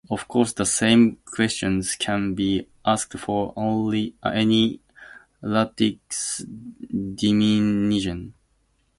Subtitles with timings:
[0.09, 3.53] Of course the same questions can be asked for
[4.23, 4.79] any
[5.43, 6.43] lattice
[7.15, 8.33] dimension.